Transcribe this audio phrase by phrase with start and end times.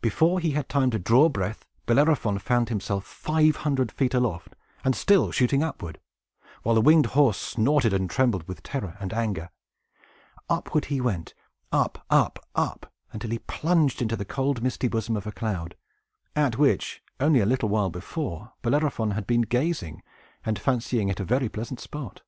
[0.00, 4.54] Before he had time to draw a breath, Bellerophon found himself five hundred feet aloft,
[4.84, 5.98] and still shooting upward,
[6.62, 9.50] while the winged horse snorted and trembled with terror and anger.
[10.48, 11.34] Upward he went,
[11.72, 15.74] up, up, up, until he plunged into the cold misty bosom of a cloud,
[16.36, 20.04] at which, only a little while before, Bellerophon had been gazing,
[20.46, 22.22] and fancying it a very pleasant spot.